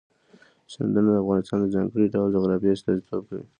سیندونه 0.73 1.09
د 1.13 1.17
افغانستان 1.23 1.57
د 1.61 1.65
ځانګړي 1.75 2.05
ډول 2.13 2.29
جغرافیه 2.35 2.71
استازیتوب 2.73 3.21
کوي. 3.29 3.45